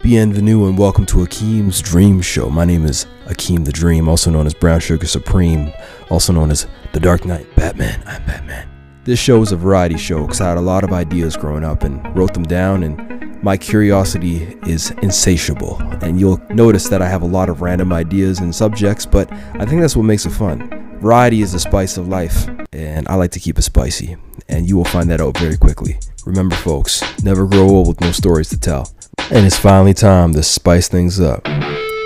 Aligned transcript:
Bienvenue 0.00 0.68
and 0.68 0.78
welcome 0.78 1.04
to 1.06 1.16
Akeem's 1.16 1.82
Dream 1.82 2.22
Show. 2.22 2.48
My 2.50 2.64
name 2.64 2.84
is 2.86 3.06
Akeem 3.26 3.64
the 3.64 3.72
Dream, 3.72 4.08
also 4.08 4.30
known 4.30 4.46
as 4.46 4.54
Brown 4.54 4.78
Sugar 4.78 5.08
Supreme, 5.08 5.72
also 6.08 6.32
known 6.32 6.52
as 6.52 6.68
The 6.92 7.00
Dark 7.00 7.24
Knight 7.24 7.52
Batman. 7.56 8.00
I'm 8.06 8.24
Batman. 8.24 8.68
This 9.02 9.18
show 9.18 9.42
is 9.42 9.50
a 9.50 9.56
variety 9.56 9.98
show 9.98 10.22
because 10.22 10.40
I 10.40 10.50
had 10.50 10.56
a 10.56 10.60
lot 10.60 10.84
of 10.84 10.92
ideas 10.92 11.36
growing 11.36 11.64
up 11.64 11.82
and 11.82 12.16
wrote 12.16 12.32
them 12.32 12.44
down, 12.44 12.84
and 12.84 13.42
my 13.42 13.56
curiosity 13.56 14.56
is 14.68 14.92
insatiable. 15.02 15.78
And 16.00 16.20
you'll 16.20 16.40
notice 16.50 16.88
that 16.90 17.02
I 17.02 17.08
have 17.08 17.22
a 17.22 17.26
lot 17.26 17.48
of 17.48 17.60
random 17.60 17.92
ideas 17.92 18.38
and 18.38 18.54
subjects, 18.54 19.04
but 19.04 19.30
I 19.32 19.66
think 19.66 19.80
that's 19.80 19.96
what 19.96 20.04
makes 20.04 20.26
it 20.26 20.30
fun. 20.30 21.00
Variety 21.00 21.42
is 21.42 21.52
the 21.52 21.60
spice 21.60 21.96
of 21.96 22.06
life, 22.06 22.48
and 22.72 23.08
I 23.08 23.16
like 23.16 23.32
to 23.32 23.40
keep 23.40 23.58
it 23.58 23.62
spicy, 23.62 24.16
and 24.48 24.68
you 24.68 24.76
will 24.76 24.84
find 24.84 25.10
that 25.10 25.20
out 25.20 25.36
very 25.38 25.56
quickly. 25.56 25.98
Remember, 26.24 26.54
folks, 26.54 27.02
never 27.24 27.46
grow 27.46 27.68
old 27.68 27.88
with 27.88 28.00
no 28.00 28.12
stories 28.12 28.48
to 28.50 28.60
tell. 28.60 28.92
And 29.30 29.44
it's 29.44 29.58
finally 29.58 29.92
time 29.92 30.32
to 30.32 30.42
spice 30.42 30.88
things 30.88 31.20
up. 31.20 31.46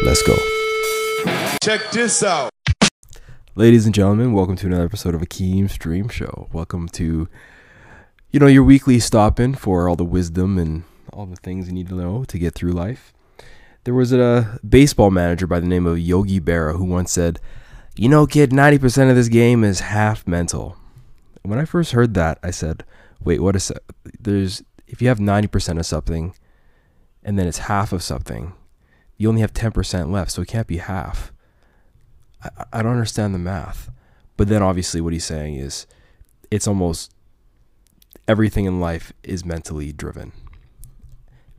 Let's 0.02 0.22
go. 0.22 0.36
Check 1.62 1.90
this 1.92 2.22
out. 2.22 2.50
Ladies 3.54 3.86
and 3.86 3.94
gentlemen, 3.94 4.32
welcome 4.32 4.56
to 4.56 4.66
another 4.66 4.86
episode 4.86 5.14
of 5.14 5.20
Akeem's 5.20 5.78
Dream 5.78 6.08
Show. 6.08 6.48
Welcome 6.52 6.88
to, 6.88 7.28
you 8.32 8.40
know, 8.40 8.48
your 8.48 8.64
weekly 8.64 8.98
stop 8.98 9.38
in 9.38 9.54
for 9.54 9.88
all 9.88 9.94
the 9.94 10.04
wisdom 10.04 10.58
and 10.58 10.82
all 11.12 11.26
the 11.26 11.36
things 11.36 11.68
you 11.68 11.72
need 11.72 11.88
to 11.90 11.94
know 11.94 12.24
to 12.24 12.38
get 12.38 12.54
through 12.54 12.72
life. 12.72 13.12
There 13.84 13.94
was 13.94 14.12
a 14.12 14.58
baseball 14.68 15.10
manager 15.10 15.46
by 15.46 15.60
the 15.60 15.66
name 15.66 15.86
of 15.86 16.00
Yogi 16.00 16.40
Berra 16.40 16.76
who 16.76 16.84
once 16.84 17.12
said, 17.12 17.38
You 17.94 18.08
know, 18.08 18.26
kid, 18.26 18.50
90% 18.50 19.10
of 19.10 19.16
this 19.16 19.28
game 19.28 19.62
is 19.62 19.80
half 19.80 20.26
mental. 20.26 20.76
When 21.42 21.58
I 21.58 21.64
first 21.66 21.92
heard 21.92 22.14
that, 22.14 22.38
I 22.42 22.50
said, 22.50 22.84
Wait, 23.22 23.40
what 23.40 23.54
is 23.54 23.68
that? 23.68 23.82
There's, 24.18 24.62
if 24.88 25.00
you 25.00 25.08
have 25.08 25.18
90% 25.18 25.78
of 25.78 25.86
something 25.86 26.34
and 27.24 27.38
then 27.38 27.46
it's 27.46 27.58
half 27.58 27.92
of 27.92 28.02
something, 28.02 28.54
you 29.16 29.28
only 29.28 29.40
have 29.40 29.52
10% 29.52 30.10
left, 30.10 30.30
so 30.32 30.42
it 30.42 30.48
can't 30.48 30.66
be 30.66 30.78
half. 30.78 31.32
I, 32.42 32.64
I 32.72 32.82
don't 32.82 32.92
understand 32.92 33.34
the 33.34 33.38
math. 33.38 33.90
But 34.36 34.48
then 34.48 34.62
obviously 34.62 35.00
what 35.00 35.12
he's 35.12 35.24
saying 35.24 35.56
is 35.56 35.86
it's 36.50 36.66
almost 36.66 37.12
everything 38.26 38.64
in 38.64 38.80
life 38.80 39.12
is 39.22 39.44
mentally 39.44 39.92
driven. 39.92 40.32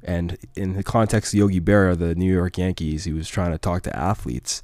And 0.03 0.37
in 0.55 0.73
the 0.73 0.83
context 0.83 1.33
of 1.33 1.37
Yogi 1.37 1.61
Berra, 1.61 1.97
the 1.97 2.15
New 2.15 2.31
York 2.31 2.57
Yankees, 2.57 3.05
he 3.05 3.13
was 3.13 3.29
trying 3.29 3.51
to 3.51 3.57
talk 3.57 3.83
to 3.83 3.95
athletes 3.95 4.61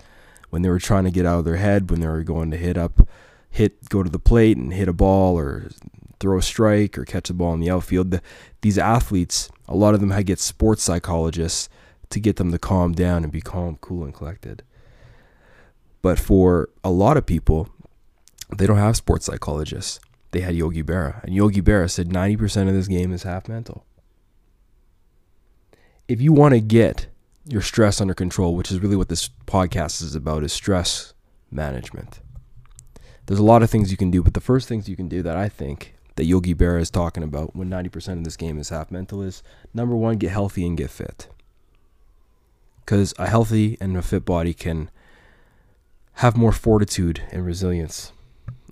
when 0.50 0.62
they 0.62 0.70
were 0.70 0.80
trying 0.80 1.06
to 1.06 1.12
get 1.12 1.26
out 1.26 1.40
of 1.40 1.46
their 1.46 1.58
head, 1.58 1.90
when 1.90 2.02
they 2.02 2.08
were 2.08 2.24
going 2.24 2.52
to 2.52 2.58
hit 2.58 2.78
up, 2.78 3.08
hit, 3.50 3.88
go 3.90 4.04
to 4.04 4.10
the 4.10 4.20
plate 4.20 4.58
and 4.58 4.74
hit 4.74 4.90
a 4.90 4.94
ball 4.94 5.38
or 5.38 5.70
throw 6.20 6.38
a 6.38 6.42
strike 6.42 6.98
or 6.98 7.06
catch 7.06 7.30
a 7.30 7.34
ball 7.34 7.54
in 7.54 7.60
the 7.60 7.70
outfield. 7.70 8.12
The, 8.12 8.22
these 8.62 8.78
athletes, 8.78 9.50
a 9.68 9.76
lot 9.76 9.94
of 9.94 10.00
them 10.00 10.12
had 10.12 10.26
get 10.26 10.40
sports 10.40 10.84
psychologists 10.84 11.70
to 12.10 12.20
get 12.20 12.38
them 12.38 12.52
to 12.52 12.60
calm 12.60 12.94
down 12.94 13.24
and 13.24 13.32
be 13.32 13.42
calm, 13.42 13.78
cool, 13.82 14.04
and 14.04 14.14
collected. 14.14 14.64
But 16.02 16.20
for 16.20 16.70
a 16.84 16.90
lot 16.90 17.18
of 17.18 17.26
people, 17.26 17.70
they 18.56 18.66
don't 18.66 18.78
have 18.78 18.98
sports 18.98 19.26
psychologists. 19.26 20.00
They 20.32 20.42
had 20.42 20.56
Yogi 20.56 20.84
Berra. 20.84 21.24
And 21.24 21.34
Yogi 21.34 21.62
Berra 21.62 21.90
said 21.90 22.10
90% 22.10 22.68
of 22.68 22.74
this 22.74 22.88
game 22.88 23.12
is 23.12 23.24
half 23.24 23.48
mental. 23.48 23.86
If 26.08 26.22
you 26.22 26.34
want 26.34 26.54
to 26.54 26.62
get 26.62 27.08
your 27.46 27.62
stress 27.62 28.02
under 28.02 28.14
control, 28.14 28.56
which 28.56 28.72
is 28.72 28.80
really 28.80 28.96
what 28.96 29.10
this 29.10 29.30
podcast 29.46 30.02
is 30.02 30.16
about, 30.16 30.44
is 30.44 30.54
stress 30.54 31.14
management. 31.52 32.20
There's 33.26 33.40
a 33.40 33.44
lot 33.44 33.62
of 33.62 33.70
things 33.70 33.92
you 33.92 33.98
can 33.98 34.10
do, 34.10 34.24
but 34.24 34.34
the 34.34 34.42
first 34.42 34.68
things 34.68 34.90
you 34.90 34.96
can 34.96 35.08
do 35.08 35.22
that 35.22 35.38
I 35.38 35.50
think 35.50 35.96
that 36.20 36.26
Yogi 36.26 36.54
Berra 36.54 36.82
is 36.82 36.90
talking 36.90 37.24
about 37.24 37.56
when 37.56 37.70
90% 37.70 38.10
of 38.18 38.24
this 38.26 38.36
game 38.36 38.60
is 38.60 38.68
half 38.68 38.92
mental 38.92 39.22
is 39.22 39.42
number 39.74 39.96
one, 39.96 40.18
get 40.18 40.32
healthy 40.32 40.68
and 40.68 40.78
get 40.78 40.90
fit. 40.90 41.30
Because 42.82 43.14
a 43.18 43.30
healthy 43.30 43.78
and 43.80 43.96
a 43.96 44.02
fit 44.02 44.26
body 44.26 44.54
can 44.54 44.92
have 46.16 46.36
more 46.36 46.52
fortitude 46.52 47.22
and 47.32 47.46
resilience 47.46 48.12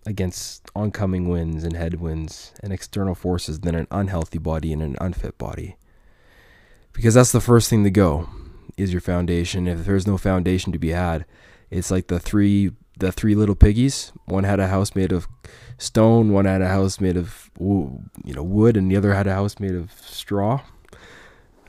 against 0.06 0.70
oncoming 0.76 1.30
winds 1.30 1.64
and 1.64 1.78
headwinds 1.78 2.52
and 2.62 2.74
external 2.74 3.16
forces 3.16 3.62
than 3.62 3.76
an 3.76 3.88
unhealthy 3.92 4.40
body 4.40 4.74
and 4.74 4.82
an 4.82 4.98
unfit 5.00 5.38
body. 5.38 5.78
Because 6.92 7.14
that's 7.14 7.32
the 7.32 7.40
first 7.40 7.70
thing 7.70 7.86
to 7.86 7.90
go 7.90 8.28
is 8.76 8.92
your 8.92 9.00
foundation. 9.00 9.70
If 9.70 9.86
there's 9.86 10.06
no 10.06 10.18
foundation 10.18 10.74
to 10.74 10.80
be 10.80 10.90
had, 10.90 11.24
it's 11.70 11.92
like 11.92 12.08
the 12.08 12.20
three 12.20 12.72
the 13.00 13.12
three 13.12 13.36
little 13.36 13.56
piggies. 13.56 14.12
One 14.26 14.44
had 14.44 14.60
a 14.60 14.68
house 14.68 14.96
made 14.96 15.12
of 15.12 15.28
stone, 15.78 16.32
one 16.32 16.46
had 16.46 16.62
a 16.62 16.68
house 16.68 17.00
made 17.00 17.18
of 17.18 17.52
you 17.60 18.34
know 18.34 18.44
wood, 18.44 18.78
and 18.78 18.92
the 18.92 18.98
other 18.98 19.14
had 19.14 19.28
a 19.28 19.34
house 19.34 19.60
made 19.60 19.76
of 19.76 19.92
straw. 19.92 20.62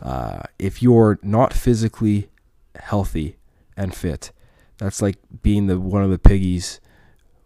Uh, 0.00 0.43
if 0.59 0.83
you're 0.83 1.19
not 1.22 1.53
physically 1.53 2.28
healthy 2.77 3.37
and 3.77 3.94
fit, 3.94 4.33
that's 4.78 5.03
like 5.03 5.17
being 5.43 5.67
the 5.67 5.78
one 5.78 6.03
of 6.03 6.11
the 6.11 6.19
piggies 6.19 6.81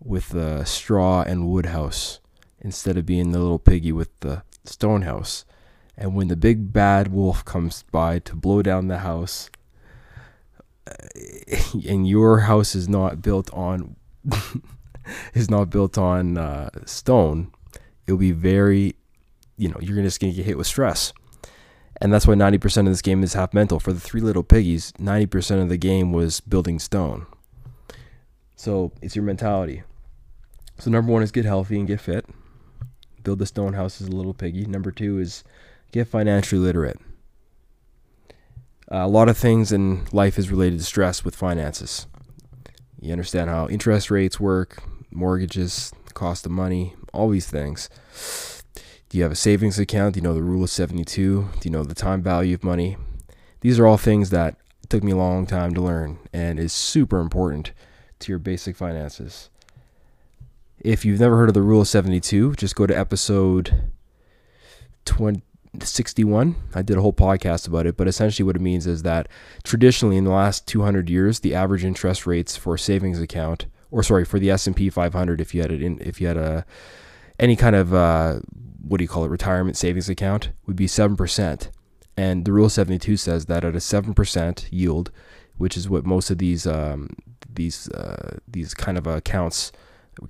with 0.05 0.31
the 0.31 0.65
straw 0.65 1.23
and 1.23 1.49
wood 1.49 1.67
house 1.67 2.21
instead 2.61 2.97
of 2.97 3.07
being 3.07 3.33
the 3.33 3.39
little 3.39 3.59
piggy 3.59 3.93
with 3.93 4.21
the 4.21 4.43
stone 4.65 5.03
house. 5.03 5.45
And 5.97 6.15
when 6.15 6.29
the 6.29 6.37
big 6.37 6.73
bad 6.73 7.09
wolf 7.09 7.45
comes 7.45 7.85
by 7.91 8.19
to 8.21 8.35
blow 8.35 8.63
down 8.63 8.89
the 8.89 8.99
house, 8.99 9.51
and 11.89 12.07
your 12.07 12.41
house 12.41 12.75
is 12.75 12.89
not 12.89 13.23
built 13.23 13.53
on 13.53 13.97
is 15.35 15.51
not 15.51 15.71
built 15.71 15.99
on 15.99 16.39
uh, 16.39 16.71
stone, 16.85 17.53
it'll 18.07 18.19
be 18.19 18.33
very, 18.33 18.95
you 19.57 19.69
know, 19.69 19.79
you're 19.81 20.03
just 20.03 20.21
gonna 20.21 20.33
get 20.33 20.47
hit 20.47 20.59
with 20.59 20.67
stress, 20.67 21.13
and 22.01 22.13
that's 22.13 22.27
why 22.27 22.35
90% 22.35 22.79
of 22.79 22.87
this 22.87 23.03
game 23.03 23.23
is 23.23 23.35
half 23.35 23.55
mental. 23.55 23.79
For 23.79 23.93
the 23.93 24.01
three 24.01 24.21
little 24.21 24.43
piggies, 24.43 24.93
90% 24.93 25.63
of 25.63 25.69
the 25.69 25.77
game 25.77 26.13
was 26.13 26.41
building 26.41 26.79
stone. 26.79 27.27
So 28.57 28.93
it's 29.01 29.17
your 29.17 29.25
mentality. 29.25 29.83
So 30.79 30.91
number 30.91 31.13
one 31.13 31.23
is 31.23 31.31
get 31.33 31.45
healthy 31.45 31.79
and 31.79 31.87
get 31.87 32.01
fit. 32.01 32.27
Build 33.23 33.39
the 33.39 33.47
stone 33.47 33.75
house 33.75 34.01
as 34.01 34.09
a 34.09 34.13
little 34.13 34.35
piggy. 34.35 34.65
Number 34.67 34.91
two 34.91 35.19
is 35.19 35.45
get 35.93 36.09
financially 36.09 36.61
literate. 36.61 36.99
Uh, 38.93 39.07
a 39.07 39.09
lot 39.09 39.29
of 39.31 39.39
things 39.39 39.73
in 39.73 40.05
life 40.13 40.39
is 40.39 40.51
related 40.51 40.79
to 40.79 40.85
stress 40.85 41.25
with 41.25 41.35
finances. 41.35 42.07
You 43.01 43.13
understand 43.13 43.49
how 43.49 43.67
interest 43.69 44.11
rates 44.11 44.39
work, 44.39 44.83
mortgages, 45.11 45.93
cost 46.13 46.45
of 46.45 46.53
money, 46.53 46.95
all 47.11 47.31
these 47.31 47.49
things. 47.49 47.89
Do 49.09 49.17
you 49.17 49.23
have 49.23 49.33
a 49.33 49.37
savings 49.37 49.79
account? 49.79 50.15
Do 50.15 50.19
you 50.19 50.23
know 50.23 50.35
the 50.35 50.43
rule 50.43 50.65
of 50.65 50.71
72? 50.71 51.49
Do 51.59 51.69
you 51.69 51.71
know 51.71 51.85
the 51.85 51.95
time 51.95 52.23
value 52.23 52.55
of 52.55 52.63
money? 52.63 52.99
These 53.63 53.79
are 53.79 53.87
all 53.87 53.97
things 53.97 54.29
that 54.29 54.57
took 54.91 55.03
me 55.03 55.13
a 55.13 55.17
long 55.17 55.47
time 55.47 55.73
to 55.73 55.81
learn 55.81 56.19
and 56.31 56.61
is 56.61 56.73
super 56.73 57.19
important 57.19 57.73
to 58.19 58.31
your 58.31 58.39
basic 58.39 58.77
finances. 58.77 59.49
If 60.79 61.07
you've 61.07 61.21
never 61.21 61.39
heard 61.39 61.49
of 61.49 61.55
the 61.55 61.63
rule 61.63 61.81
of 61.81 61.89
72, 61.89 62.57
just 62.57 62.77
go 62.77 62.87
to 62.87 62.99
episode 62.99 63.91
20 65.07 65.43
61. 65.81 66.57
I 66.75 66.83
did 66.83 66.97
a 66.97 67.01
whole 67.01 67.13
podcast 67.13 67.67
about 67.67 67.87
it, 67.87 67.97
but 67.97 68.09
essentially 68.09 68.45
what 68.45 68.57
it 68.57 68.63
means 68.63 68.87
is 68.87 69.03
that 69.03 69.29
traditionally 69.65 70.17
in 70.17 70.25
the 70.25 70.31
last 70.31 70.67
200 70.67 71.09
years, 71.09 71.41
the 71.41 71.55
average 71.55 71.85
interest 71.85 72.27
rates 72.27 72.57
for 72.57 72.75
a 72.75 72.79
savings 72.79 73.21
account, 73.21 73.67
or 73.91 74.03
sorry, 74.03 74.25
for 74.25 74.39
the 74.39 74.51
S&P 74.51 74.91
500, 74.91 75.41
if 75.41 75.55
you 75.55 75.63
had 75.63 75.73
it 75.73 75.83
in, 75.83 76.01
if 76.01 76.21
you 76.21 76.27
had 76.27 76.37
a 76.37 76.67
any 77.39 77.57
kind 77.57 77.75
of 77.75 77.95
uh, 77.95 78.41
what 78.87 78.99
do 78.99 79.05
you 79.05 79.09
call 79.09 79.25
it, 79.25 79.29
retirement 79.29 79.77
savings 79.77 80.09
account, 80.09 80.51
would 80.67 80.77
be 80.77 80.87
seven 80.87 81.17
percent. 81.17 81.71
And 82.17 82.45
the 82.45 82.53
Rule 82.53 82.69
72 82.69 83.17
says 83.17 83.47
that 83.47 83.65
at 83.65 83.75
a 83.75 83.81
seven 83.81 84.13
percent 84.15 84.69
yield, 84.71 85.11
which 85.57 85.77
is 85.77 85.89
what 85.89 86.05
most 86.05 86.31
of 86.31 86.39
these 86.39 86.67
um, 86.67 87.09
these 87.53 87.89
uh, 87.91 88.39
these 88.47 88.75
kind 88.75 88.99
of 88.99 89.07
accounts 89.07 89.73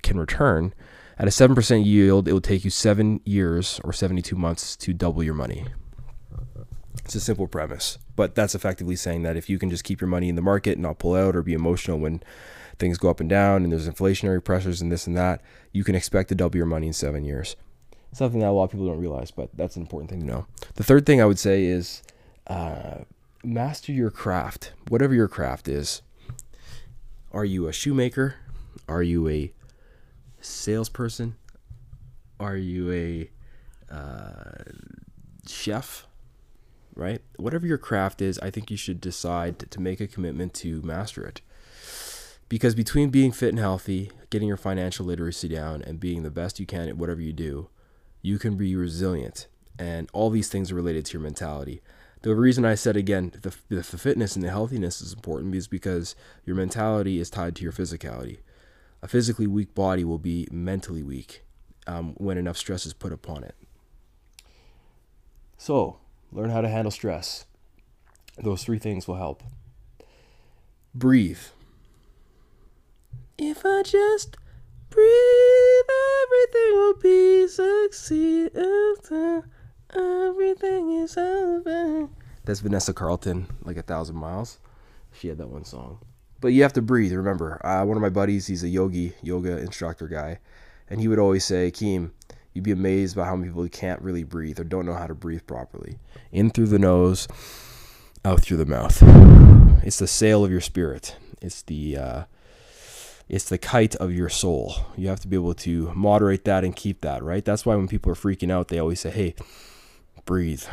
can 0.01 0.17
return, 0.17 0.73
at 1.17 1.27
a 1.27 1.31
7% 1.31 1.85
yield, 1.85 2.27
it 2.27 2.33
will 2.33 2.41
take 2.41 2.63
you 2.63 2.69
seven 2.69 3.21
years 3.23 3.79
or 3.83 3.93
72 3.93 4.35
months 4.35 4.75
to 4.77 4.93
double 4.93 5.23
your 5.23 5.33
money. 5.33 5.65
It's 7.05 7.15
a 7.15 7.19
simple 7.19 7.47
premise, 7.47 7.97
but 8.15 8.33
that's 8.33 8.55
effectively 8.55 8.95
saying 8.95 9.23
that 9.23 9.35
if 9.35 9.49
you 9.49 9.59
can 9.59 9.69
just 9.69 9.83
keep 9.83 9.99
your 9.99 10.07
money 10.07 10.29
in 10.29 10.35
the 10.35 10.41
market 10.41 10.73
and 10.73 10.81
not 10.81 10.99
pull 10.99 11.15
out 11.15 11.35
or 11.35 11.41
be 11.41 11.53
emotional 11.53 11.99
when 11.99 12.23
things 12.79 12.97
go 12.97 13.09
up 13.09 13.19
and 13.19 13.29
down 13.29 13.63
and 13.63 13.71
there's 13.71 13.89
inflationary 13.89 14.43
pressures 14.43 14.81
and 14.81 14.91
this 14.91 15.05
and 15.05 15.17
that, 15.17 15.41
you 15.71 15.83
can 15.83 15.95
expect 15.95 16.29
to 16.29 16.35
double 16.35 16.57
your 16.57 16.65
money 16.65 16.87
in 16.87 16.93
seven 16.93 17.23
years. 17.25 17.55
Something 18.13 18.39
that 18.39 18.49
a 18.49 18.51
lot 18.51 18.65
of 18.65 18.71
people 18.71 18.87
don't 18.87 18.99
realize, 18.99 19.31
but 19.31 19.49
that's 19.53 19.75
an 19.75 19.81
important 19.81 20.11
thing 20.11 20.21
to 20.21 20.25
know. 20.25 20.45
The 20.75 20.83
third 20.83 21.05
thing 21.05 21.21
I 21.21 21.25
would 21.25 21.39
say 21.39 21.65
is 21.65 22.03
uh, 22.47 22.99
master 23.43 23.91
your 23.91 24.11
craft, 24.11 24.71
whatever 24.87 25.13
your 25.13 25.27
craft 25.27 25.67
is. 25.67 26.01
Are 27.31 27.45
you 27.45 27.67
a 27.67 27.73
shoemaker? 27.73 28.35
Are 28.87 29.03
you 29.03 29.27
a 29.27 29.51
salesperson? 30.43 31.35
Are 32.39 32.57
you 32.57 32.91
a 32.91 33.93
uh, 33.93 34.63
chef? 35.47 36.07
Right? 36.95 37.21
Whatever 37.37 37.65
your 37.65 37.77
craft 37.77 38.21
is, 38.21 38.37
I 38.39 38.51
think 38.51 38.69
you 38.69 38.77
should 38.77 39.01
decide 39.01 39.59
to 39.71 39.81
make 39.81 39.99
a 39.99 40.07
commitment 40.07 40.53
to 40.55 40.81
master 40.83 41.25
it. 41.25 41.41
Because 42.49 42.75
between 42.75 43.09
being 43.09 43.31
fit 43.31 43.49
and 43.49 43.59
healthy, 43.59 44.11
getting 44.29 44.47
your 44.47 44.57
financial 44.57 45.05
literacy 45.05 45.47
down, 45.47 45.81
and 45.81 45.99
being 45.99 46.21
the 46.21 46.29
best 46.29 46.59
you 46.59 46.67
can 46.67 46.87
at 46.87 46.97
whatever 46.97 47.21
you 47.21 47.33
do, 47.33 47.69
you 48.21 48.37
can 48.37 48.55
be 48.55 48.75
resilient. 48.75 49.47
And 49.79 50.07
all 50.13 50.29
these 50.29 50.49
things 50.49 50.71
are 50.71 50.75
related 50.75 51.05
to 51.05 51.13
your 51.13 51.21
mentality. 51.21 51.81
The 52.21 52.35
reason 52.35 52.63
I 52.63 52.75
said 52.75 52.95
again 52.95 53.33
the, 53.41 53.53
the 53.69 53.83
fitness 53.83 54.35
and 54.35 54.45
the 54.45 54.49
healthiness 54.49 55.01
is 55.01 55.13
important 55.13 55.55
is 55.55 55.67
because 55.67 56.15
your 56.45 56.55
mentality 56.55 57.19
is 57.19 57.29
tied 57.29 57.55
to 57.57 57.63
your 57.63 57.73
physicality. 57.73 58.39
A 59.03 59.07
physically 59.09 59.47
weak 59.47 59.75
body 59.75 60.05
will 60.05 60.17
be 60.17 60.47
mentally 60.49 61.03
weak 61.03 61.43
um, 61.87 62.13
when 62.13 62.37
enough 62.37 62.55
stress 62.55 62.85
is 62.85 62.93
put 62.93 63.11
upon 63.11 63.43
it. 63.43 63.53
So, 65.57 65.97
learn 66.31 66.51
how 66.51 66.61
to 66.61 66.69
handle 66.69 66.89
stress. 66.89 67.45
Those 68.41 68.63
three 68.63 68.79
things 68.79 69.05
will 69.05 69.17
help. 69.17 69.43
Breathe. 70.95 71.41
If 73.37 73.65
I 73.65 73.83
just 73.83 74.37
breathe, 74.89 75.89
everything 76.23 76.71
will 76.71 76.95
be 76.95 77.45
succeed. 77.49 78.51
Everything 79.93 80.91
is 80.93 81.17
over. 81.17 82.07
That's 82.45 82.61
Vanessa 82.61 82.93
Carlton, 82.93 83.47
like 83.63 83.75
a 83.75 83.81
thousand 83.81 84.15
miles. 84.15 84.59
She 85.11 85.27
had 85.27 85.39
that 85.39 85.49
one 85.49 85.65
song. 85.65 85.99
But 86.43 86.51
you 86.51 86.63
have 86.63 86.73
to 86.73 86.81
breathe. 86.81 87.13
Remember, 87.13 87.65
uh, 87.65 87.85
one 87.85 87.95
of 87.95 88.01
my 88.01 88.09
buddies, 88.09 88.47
he's 88.47 88.65
a 88.65 88.67
yogi, 88.67 89.13
yoga 89.21 89.59
instructor 89.59 90.09
guy, 90.09 90.39
and 90.89 90.99
he 90.99 91.07
would 91.07 91.17
always 91.17 91.45
say, 91.45 91.71
"Keem, 91.71 92.11
you'd 92.53 92.65
be 92.65 92.71
amazed 92.73 93.15
by 93.15 93.23
how 93.23 93.37
many 93.37 93.47
people 93.47 93.65
can't 93.69 94.01
really 94.01 94.25
breathe 94.25 94.59
or 94.59 94.65
don't 94.65 94.85
know 94.85 94.93
how 94.93 95.07
to 95.07 95.15
breathe 95.15 95.47
properly. 95.47 95.99
In 96.33 96.49
through 96.49 96.67
the 96.67 96.77
nose, 96.77 97.29
out 98.25 98.41
through 98.41 98.57
the 98.57 98.65
mouth. 98.65 99.01
It's 99.85 99.99
the 99.99 100.05
sail 100.05 100.43
of 100.43 100.51
your 100.51 100.59
spirit. 100.59 101.15
It's 101.41 101.61
the 101.61 101.95
uh, 101.95 102.23
it's 103.29 103.47
the 103.47 103.57
kite 103.57 103.95
of 103.95 104.11
your 104.11 104.27
soul. 104.27 104.75
You 104.97 105.07
have 105.07 105.21
to 105.21 105.29
be 105.29 105.37
able 105.37 105.53
to 105.53 105.93
moderate 105.95 106.43
that 106.43 106.65
and 106.65 106.75
keep 106.75 106.99
that, 107.03 107.23
right? 107.23 107.45
That's 107.45 107.65
why 107.65 107.77
when 107.77 107.87
people 107.87 108.11
are 108.11 108.15
freaking 108.15 108.51
out, 108.51 108.67
they 108.67 108.79
always 108.79 108.99
say, 108.99 109.11
"Hey, 109.11 109.35
breathe." 110.25 110.65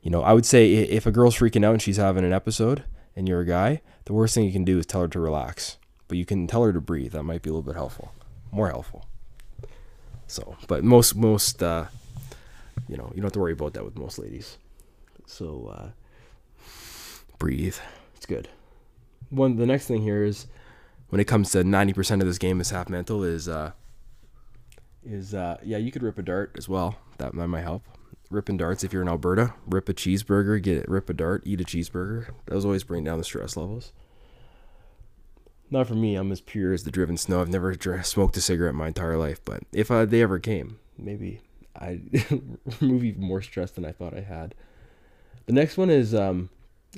You 0.00 0.10
know, 0.10 0.22
I 0.22 0.32
would 0.32 0.46
say 0.46 0.72
if 0.72 1.04
a 1.04 1.10
girl's 1.10 1.36
freaking 1.36 1.66
out 1.66 1.72
and 1.72 1.82
she's 1.82 1.98
having 1.98 2.24
an 2.24 2.32
episode 2.32 2.84
and 3.16 3.26
you're 3.26 3.40
a 3.40 3.46
guy, 3.46 3.80
the 4.04 4.12
worst 4.12 4.34
thing 4.34 4.44
you 4.44 4.52
can 4.52 4.64
do 4.64 4.78
is 4.78 4.86
tell 4.86 5.00
her 5.00 5.08
to 5.08 5.20
relax. 5.20 5.78
But 6.08 6.18
you 6.18 6.24
can 6.24 6.46
tell 6.46 6.62
her 6.62 6.72
to 6.72 6.80
breathe. 6.80 7.12
That 7.12 7.24
might 7.24 7.42
be 7.42 7.50
a 7.50 7.52
little 7.52 7.62
bit 7.62 7.74
helpful, 7.74 8.12
more 8.52 8.68
helpful. 8.68 9.06
So, 10.28 10.56
but 10.68 10.84
most 10.84 11.16
most 11.16 11.62
uh, 11.62 11.86
you 12.88 12.96
know, 12.96 13.10
you 13.10 13.16
don't 13.16 13.24
have 13.24 13.32
to 13.32 13.40
worry 13.40 13.52
about 13.52 13.74
that 13.74 13.84
with 13.84 13.96
most 13.96 14.18
ladies. 14.18 14.58
So 15.26 15.72
uh, 15.76 15.88
breathe. 17.38 17.76
It's 18.16 18.26
good. 18.26 18.48
One 19.30 19.56
the 19.56 19.66
next 19.66 19.86
thing 19.86 20.02
here 20.02 20.22
is 20.22 20.46
when 21.08 21.20
it 21.20 21.26
comes 21.26 21.50
to 21.52 21.62
90% 21.62 22.20
of 22.20 22.26
this 22.26 22.38
game 22.38 22.60
is 22.60 22.70
half 22.70 22.88
mental 22.88 23.24
is 23.24 23.48
uh 23.48 23.72
is 25.04 25.34
uh 25.34 25.56
yeah, 25.62 25.78
you 25.78 25.90
could 25.90 26.02
rip 26.02 26.18
a 26.18 26.22
dart 26.22 26.52
as 26.56 26.68
well. 26.68 26.96
That, 27.18 27.34
that 27.34 27.48
might 27.48 27.62
help. 27.62 27.82
Ripping 28.30 28.56
darts 28.56 28.82
if 28.82 28.92
you're 28.92 29.02
in 29.02 29.08
Alberta, 29.08 29.54
rip 29.66 29.88
a 29.88 29.94
cheeseburger, 29.94 30.60
get 30.60 30.76
it, 30.76 30.88
rip 30.88 31.08
a 31.08 31.14
dart, 31.14 31.42
eat 31.46 31.60
a 31.60 31.64
cheeseburger. 31.64 32.30
Those 32.46 32.64
always 32.64 32.82
bring 32.82 33.04
down 33.04 33.18
the 33.18 33.24
stress 33.24 33.56
levels. 33.56 33.92
Not 35.70 35.86
for 35.86 35.94
me. 35.94 36.14
I'm 36.14 36.32
as 36.32 36.40
pure 36.40 36.72
as 36.72 36.84
the 36.84 36.90
driven 36.90 37.16
snow. 37.16 37.40
I've 37.40 37.48
never 37.48 37.74
smoked 38.02 38.36
a 38.36 38.40
cigarette 38.40 38.74
my 38.74 38.88
entire 38.88 39.16
life, 39.16 39.40
but 39.44 39.62
if 39.72 39.88
they 39.88 40.22
ever 40.22 40.38
came, 40.38 40.78
maybe 40.96 41.40
I'd 41.74 42.24
remove 42.80 43.04
even 43.04 43.22
more 43.22 43.42
stress 43.42 43.70
than 43.72 43.84
I 43.84 43.92
thought 43.92 44.16
I 44.16 44.20
had. 44.20 44.54
The 45.46 45.52
next 45.52 45.76
one 45.76 45.90
is 45.90 46.14
um, 46.14 46.50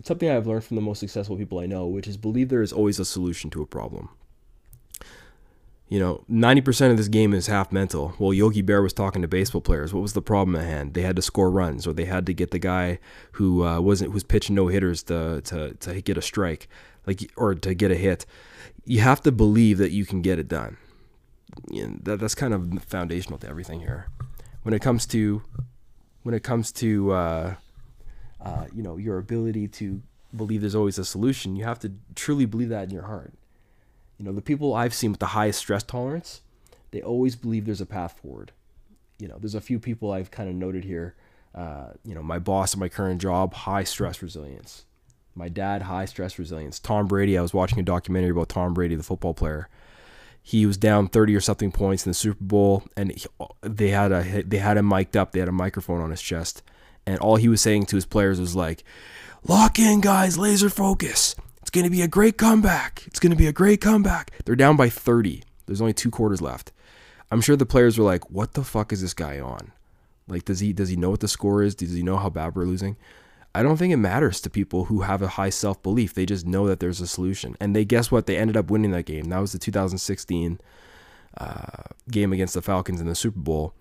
something 0.04 0.30
I've 0.30 0.46
learned 0.46 0.64
from 0.64 0.76
the 0.76 0.82
most 0.82 1.00
successful 1.00 1.36
people 1.36 1.58
I 1.58 1.66
know, 1.66 1.86
which 1.86 2.06
is 2.06 2.16
believe 2.16 2.48
there 2.48 2.62
is 2.62 2.72
always 2.72 2.98
a 2.98 3.04
solution 3.04 3.50
to 3.50 3.62
a 3.62 3.66
problem. 3.66 4.10
You 5.88 5.98
know, 5.98 6.24
90% 6.30 6.90
of 6.90 6.98
this 6.98 7.08
game 7.08 7.32
is 7.32 7.46
half 7.46 7.72
mental. 7.72 8.14
Well, 8.18 8.34
Yogi 8.34 8.60
Bear 8.60 8.82
was 8.82 8.92
talking 8.92 9.22
to 9.22 9.28
baseball 9.28 9.62
players. 9.62 9.94
What 9.94 10.02
was 10.02 10.12
the 10.12 10.20
problem 10.20 10.54
at 10.54 10.64
hand? 10.64 10.92
They 10.92 11.00
had 11.00 11.16
to 11.16 11.22
score 11.22 11.50
runs, 11.50 11.86
or 11.86 11.94
they 11.94 12.04
had 12.04 12.26
to 12.26 12.34
get 12.34 12.50
the 12.50 12.58
guy 12.58 12.98
who 13.32 13.64
uh, 13.64 13.80
wasn't 13.80 14.12
who's 14.12 14.22
pitching 14.22 14.54
no 14.54 14.68
hitters 14.68 15.02
to, 15.04 15.40
to 15.42 15.74
to 15.74 16.02
get 16.02 16.18
a 16.18 16.22
strike, 16.22 16.68
like 17.06 17.32
or 17.36 17.54
to 17.54 17.74
get 17.74 17.90
a 17.90 17.94
hit. 17.94 18.26
You 18.84 19.00
have 19.00 19.22
to 19.22 19.32
believe 19.32 19.78
that 19.78 19.90
you 19.90 20.04
can 20.04 20.20
get 20.20 20.38
it 20.38 20.46
done. 20.46 20.76
That 22.02 22.20
that's 22.20 22.34
kind 22.34 22.52
of 22.52 22.84
foundational 22.84 23.38
to 23.38 23.48
everything 23.48 23.80
here. 23.80 24.08
When 24.64 24.74
it 24.74 24.82
comes 24.82 25.06
to 25.06 25.42
when 26.22 26.34
it 26.34 26.42
comes 26.42 26.70
to 26.72 27.12
uh, 27.12 27.54
uh, 28.42 28.66
you 28.74 28.82
know 28.82 28.98
your 28.98 29.16
ability 29.16 29.68
to 29.68 30.02
believe 30.36 30.60
there's 30.60 30.74
always 30.74 30.98
a 30.98 31.04
solution, 31.06 31.56
you 31.56 31.64
have 31.64 31.78
to 31.78 31.92
truly 32.14 32.44
believe 32.44 32.68
that 32.68 32.84
in 32.84 32.90
your 32.90 33.04
heart. 33.04 33.32
You 34.18 34.24
know, 34.24 34.32
the 34.32 34.42
people 34.42 34.74
I've 34.74 34.94
seen 34.94 35.12
with 35.12 35.20
the 35.20 35.26
highest 35.26 35.60
stress 35.60 35.82
tolerance, 35.82 36.42
they 36.90 37.00
always 37.02 37.36
believe 37.36 37.66
there's 37.66 37.80
a 37.80 37.86
path 37.86 38.18
forward. 38.20 38.52
You 39.18 39.28
know, 39.28 39.38
there's 39.38 39.54
a 39.54 39.60
few 39.60 39.78
people 39.78 40.12
I've 40.12 40.30
kind 40.30 40.48
of 40.48 40.54
noted 40.54 40.84
here. 40.84 41.14
Uh, 41.54 41.92
you 42.04 42.14
know, 42.14 42.22
my 42.22 42.38
boss 42.38 42.74
at 42.74 42.80
my 42.80 42.88
current 42.88 43.20
job, 43.20 43.54
high 43.54 43.84
stress 43.84 44.22
resilience. 44.22 44.84
My 45.34 45.48
dad, 45.48 45.82
high 45.82 46.04
stress 46.04 46.38
resilience. 46.38 46.78
Tom 46.78 47.06
Brady, 47.06 47.38
I 47.38 47.42
was 47.42 47.54
watching 47.54 47.78
a 47.78 47.82
documentary 47.82 48.30
about 48.30 48.48
Tom 48.48 48.74
Brady, 48.74 48.96
the 48.96 49.02
football 49.02 49.34
player. 49.34 49.68
He 50.42 50.66
was 50.66 50.76
down 50.76 51.08
30 51.08 51.36
or 51.36 51.40
something 51.40 51.70
points 51.70 52.06
in 52.06 52.10
the 52.10 52.14
Super 52.14 52.42
Bowl, 52.42 52.84
and 52.96 53.12
he, 53.12 53.26
they 53.62 53.90
had 53.90 54.12
a 54.12 54.42
they 54.42 54.58
had 54.58 54.78
him 54.78 54.86
mic'd 54.86 55.16
up. 55.16 55.32
They 55.32 55.40
had 55.40 55.48
a 55.48 55.52
microphone 55.52 56.00
on 56.00 56.10
his 56.10 56.22
chest, 56.22 56.62
and 57.06 57.18
all 57.18 57.36
he 57.36 57.48
was 57.48 57.60
saying 57.60 57.86
to 57.86 57.96
his 57.96 58.06
players 58.06 58.40
was 58.40 58.56
like, 58.56 58.82
"Lock 59.46 59.78
in, 59.78 60.00
guys, 60.00 60.38
laser 60.38 60.70
focus. 60.70 61.36
It's 61.68 61.74
going 61.74 61.84
to 61.84 61.90
be 61.90 62.00
a 62.00 62.08
great 62.08 62.38
comeback. 62.38 63.02
It's 63.06 63.20
going 63.20 63.28
to 63.30 63.36
be 63.36 63.46
a 63.46 63.52
great 63.52 63.82
comeback. 63.82 64.30
They're 64.46 64.56
down 64.56 64.78
by 64.78 64.88
30. 64.88 65.42
There's 65.66 65.82
only 65.82 65.92
two 65.92 66.10
quarters 66.10 66.40
left. 66.40 66.72
I'm 67.30 67.42
sure 67.42 67.56
the 67.56 67.66
players 67.66 67.98
were 67.98 68.06
like, 68.06 68.30
"What 68.30 68.54
the 68.54 68.64
fuck 68.64 68.90
is 68.90 69.02
this 69.02 69.12
guy 69.12 69.38
on? 69.38 69.72
Like, 70.28 70.46
does 70.46 70.60
he 70.60 70.72
does 70.72 70.88
he 70.88 70.96
know 70.96 71.10
what 71.10 71.20
the 71.20 71.28
score 71.28 71.62
is? 71.62 71.74
Does 71.74 71.92
he 71.92 72.02
know 72.02 72.16
how 72.16 72.30
bad 72.30 72.56
we're 72.56 72.64
losing?" 72.64 72.96
I 73.54 73.62
don't 73.62 73.76
think 73.76 73.92
it 73.92 73.98
matters 73.98 74.40
to 74.40 74.48
people 74.48 74.86
who 74.86 75.02
have 75.02 75.20
a 75.20 75.28
high 75.28 75.50
self 75.50 75.82
belief. 75.82 76.14
They 76.14 76.24
just 76.24 76.46
know 76.46 76.66
that 76.68 76.80
there's 76.80 77.02
a 77.02 77.06
solution, 77.06 77.54
and 77.60 77.76
they 77.76 77.84
guess 77.84 78.10
what? 78.10 78.24
They 78.24 78.38
ended 78.38 78.56
up 78.56 78.70
winning 78.70 78.92
that 78.92 79.04
game. 79.04 79.24
That 79.24 79.40
was 79.40 79.52
the 79.52 79.58
2016 79.58 80.58
uh, 81.36 81.82
game 82.10 82.32
against 82.32 82.54
the 82.54 82.62
Falcons 82.62 82.98
in 82.98 83.08
the 83.08 83.14
Super 83.14 83.40
Bowl. 83.40 83.74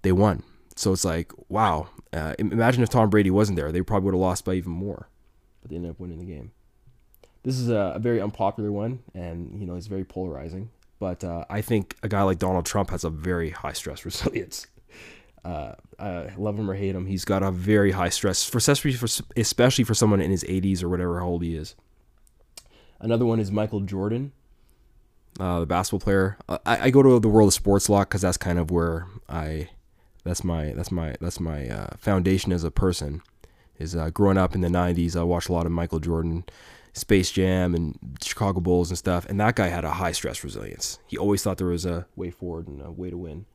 They 0.00 0.12
won. 0.12 0.44
So 0.76 0.94
it's 0.94 1.04
like, 1.04 1.30
wow. 1.50 1.88
Uh, 2.10 2.36
imagine 2.38 2.82
if 2.82 2.88
Tom 2.88 3.10
Brady 3.10 3.30
wasn't 3.30 3.56
there. 3.56 3.70
They 3.70 3.82
probably 3.82 4.06
would 4.06 4.14
have 4.14 4.20
lost 4.22 4.46
by 4.46 4.54
even 4.54 4.72
more, 4.72 5.10
but 5.60 5.68
they 5.68 5.76
ended 5.76 5.90
up 5.90 6.00
winning 6.00 6.18
the 6.18 6.24
game. 6.24 6.52
This 7.42 7.58
is 7.58 7.68
a, 7.68 7.94
a 7.96 7.98
very 7.98 8.20
unpopular 8.20 8.70
one, 8.70 9.00
and 9.14 9.60
you 9.60 9.66
know 9.66 9.74
it's 9.74 9.88
very 9.88 10.04
polarizing. 10.04 10.70
But 10.98 11.24
uh, 11.24 11.44
I 11.50 11.62
think 11.62 11.96
a 12.02 12.08
guy 12.08 12.22
like 12.22 12.38
Donald 12.38 12.64
Trump 12.64 12.90
has 12.90 13.02
a 13.02 13.10
very 13.10 13.50
high 13.50 13.72
stress 13.72 14.04
resilience. 14.04 14.66
Uh, 15.44 15.74
uh, 15.98 16.28
love 16.36 16.56
him 16.56 16.70
or 16.70 16.74
hate 16.74 16.94
him, 16.94 17.06
he's 17.06 17.24
got 17.24 17.42
a 17.42 17.50
very 17.50 17.90
high 17.90 18.08
stress, 18.08 18.44
for 18.48 18.58
especially 18.58 18.92
for 18.92 19.08
especially 19.36 19.82
for 19.82 19.94
someone 19.94 20.20
in 20.20 20.30
his 20.30 20.44
80s 20.44 20.82
or 20.82 20.88
whatever 20.88 21.20
old 21.20 21.42
he 21.42 21.56
is. 21.56 21.74
Another 23.00 23.26
one 23.26 23.40
is 23.40 23.50
Michael 23.50 23.80
Jordan, 23.80 24.30
uh, 25.40 25.60
the 25.60 25.66
basketball 25.66 25.98
player. 25.98 26.38
I, 26.48 26.58
I, 26.64 26.90
go 26.90 27.02
to 27.02 27.18
the 27.18 27.28
world 27.28 27.48
of 27.48 27.54
sports 27.54 27.88
a 27.88 27.92
lot 27.92 28.08
because 28.08 28.22
that's 28.22 28.36
kind 28.36 28.60
of 28.60 28.70
where 28.70 29.08
I, 29.28 29.70
that's 30.22 30.44
my 30.44 30.72
that's 30.74 30.92
my 30.92 31.16
that's 31.20 31.40
my 31.40 31.68
uh, 31.68 31.96
foundation 31.98 32.52
as 32.52 32.62
a 32.62 32.70
person. 32.70 33.22
Is 33.78 33.96
uh, 33.96 34.10
growing 34.10 34.38
up 34.38 34.54
in 34.54 34.60
the 34.60 34.68
90s, 34.68 35.16
I 35.16 35.24
watched 35.24 35.48
a 35.48 35.52
lot 35.52 35.66
of 35.66 35.72
Michael 35.72 35.98
Jordan 35.98 36.44
Space 36.92 37.30
Jam 37.30 37.74
and 37.74 37.98
Chicago 38.22 38.60
Bulls 38.60 38.90
and 38.90 38.98
stuff. 38.98 39.26
And 39.26 39.40
that 39.40 39.56
guy 39.56 39.68
had 39.68 39.84
a 39.84 39.92
high 39.92 40.12
stress 40.12 40.44
resilience. 40.44 40.98
He 41.06 41.16
always 41.16 41.42
thought 41.42 41.58
there 41.58 41.66
was 41.66 41.86
a 41.86 42.06
way 42.16 42.30
forward 42.30 42.68
and 42.68 42.82
a 42.82 42.90
way 42.90 43.10
to 43.10 43.16
win. 43.16 43.46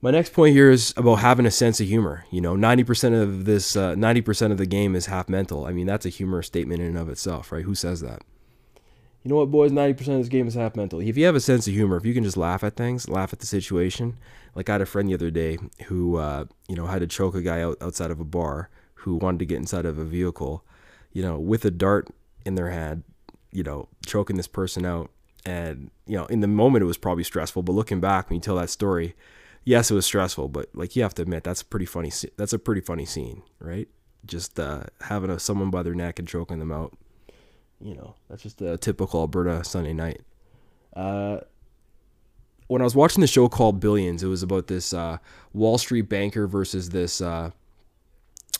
My 0.00 0.10
next 0.10 0.34
point 0.34 0.54
here 0.54 0.70
is 0.70 0.92
about 0.98 1.16
having 1.16 1.46
a 1.46 1.50
sense 1.50 1.80
of 1.80 1.86
humor. 1.86 2.26
You 2.30 2.42
know, 2.42 2.54
90% 2.54 3.22
of 3.22 3.46
this, 3.46 3.74
uh, 3.74 3.94
90% 3.94 4.52
of 4.52 4.58
the 4.58 4.66
game 4.66 4.94
is 4.94 5.06
half 5.06 5.30
mental. 5.30 5.64
I 5.64 5.72
mean, 5.72 5.86
that's 5.86 6.04
a 6.04 6.10
humor 6.10 6.42
statement 6.42 6.82
in 6.82 6.88
and 6.88 6.98
of 6.98 7.08
itself, 7.08 7.50
right? 7.50 7.64
Who 7.64 7.74
says 7.74 8.00
that? 8.02 8.22
You 9.22 9.30
know 9.30 9.36
what, 9.36 9.50
boys? 9.50 9.70
90% 9.70 10.00
of 10.00 10.18
this 10.18 10.28
game 10.28 10.46
is 10.46 10.54
half 10.54 10.76
mental. 10.76 11.00
If 11.00 11.16
you 11.16 11.24
have 11.24 11.34
a 11.34 11.40
sense 11.40 11.66
of 11.66 11.72
humor, 11.72 11.96
if 11.96 12.04
you 12.04 12.12
can 12.12 12.24
just 12.24 12.36
laugh 12.36 12.62
at 12.62 12.76
things, 12.76 13.08
laugh 13.08 13.32
at 13.32 13.38
the 13.38 13.46
situation. 13.46 14.18
Like 14.54 14.68
I 14.68 14.72
had 14.72 14.82
a 14.82 14.86
friend 14.86 15.08
the 15.08 15.14
other 15.14 15.30
day 15.30 15.56
who, 15.86 16.16
uh, 16.16 16.44
you 16.68 16.76
know, 16.76 16.86
had 16.86 17.00
to 17.00 17.06
choke 17.06 17.34
a 17.34 17.40
guy 17.40 17.62
out 17.62 17.78
outside 17.80 18.10
of 18.10 18.20
a 18.20 18.24
bar 18.24 18.68
who 18.96 19.14
wanted 19.14 19.38
to 19.38 19.46
get 19.46 19.56
inside 19.56 19.86
of 19.86 19.96
a 19.96 20.04
vehicle, 20.04 20.62
you 21.14 21.22
know, 21.22 21.38
with 21.38 21.64
a 21.64 21.70
dart 21.70 22.10
in 22.44 22.54
their 22.54 22.70
head, 22.70 23.02
you 23.52 23.62
know, 23.62 23.88
choking 24.04 24.36
this 24.36 24.46
person 24.46 24.84
out. 24.84 25.10
And, 25.46 25.90
you 26.06 26.16
know, 26.16 26.26
in 26.26 26.40
the 26.40 26.46
moment 26.46 26.82
it 26.82 26.86
was 26.86 26.96
probably 26.96 27.24
stressful, 27.24 27.62
but 27.62 27.72
looking 27.72 28.00
back 28.00 28.28
when 28.28 28.36
you 28.36 28.40
tell 28.40 28.56
that 28.56 28.70
story, 28.70 29.14
yes, 29.64 29.90
it 29.90 29.94
was 29.94 30.06
stressful, 30.06 30.48
but 30.48 30.68
like 30.74 30.96
you 30.96 31.02
have 31.02 31.14
to 31.14 31.22
admit 31.22 31.44
that's 31.44 31.62
a 31.62 31.66
pretty 31.66 31.86
funny 31.86 32.10
that's 32.36 32.52
a 32.52 32.58
pretty 32.58 32.80
funny 32.80 33.04
scene, 33.04 33.42
right? 33.58 33.88
Just 34.24 34.58
uh, 34.58 34.84
having 35.02 35.30
a, 35.30 35.38
someone 35.38 35.70
by 35.70 35.82
their 35.82 35.94
neck 35.94 36.18
and 36.18 36.26
choking 36.26 36.58
them 36.58 36.72
out. 36.72 36.96
You 37.80 37.94
know, 37.94 38.14
that's 38.30 38.42
just 38.42 38.62
a 38.62 38.78
typical 38.78 39.20
Alberta 39.20 39.62
Sunday 39.64 39.92
night. 39.92 40.22
Uh, 40.94 41.40
when 42.68 42.80
I 42.80 42.84
was 42.84 42.96
watching 42.96 43.20
the 43.20 43.26
show 43.26 43.48
called 43.48 43.80
Billions, 43.80 44.22
it 44.22 44.28
was 44.28 44.42
about 44.42 44.68
this 44.68 44.94
uh, 44.94 45.18
Wall 45.52 45.76
Street 45.76 46.08
banker 46.08 46.46
versus 46.46 46.90
this 46.90 47.20
uh, 47.20 47.50